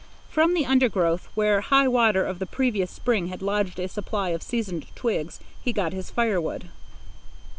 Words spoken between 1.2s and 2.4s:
where high water of